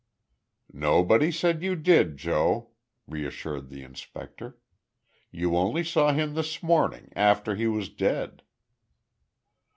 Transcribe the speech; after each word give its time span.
"Nobody 0.73 1.31
said 1.31 1.61
you 1.61 1.75
did, 1.75 2.17
Joe," 2.17 2.71
reassured 3.07 3.69
the 3.69 3.83
inspector. 3.83 4.57
"You 5.29 5.55
only 5.55 5.83
saw 5.83 6.11
him 6.11 6.33
this 6.33 6.63
morning, 6.63 7.13
after 7.15 7.53
he 7.53 7.67
was 7.67 7.87
dead." 7.87 8.41